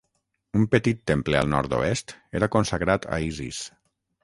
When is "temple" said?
1.11-1.37